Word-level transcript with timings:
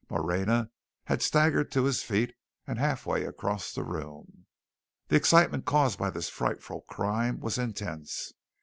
Moreña 0.09 0.71
had 1.03 1.21
staggered 1.21 1.71
to 1.73 1.83
his 1.83 2.01
feet 2.01 2.33
and 2.65 2.79
halfway 2.79 3.23
across 3.23 3.71
the 3.71 3.83
room. 3.83 4.47
The 5.09 5.15
excitement 5.15 5.65
caused 5.65 5.99
by 5.99 6.09
this 6.09 6.27
frightful 6.27 6.81
crime 6.89 7.39
was 7.39 7.59
intense. 7.59 8.33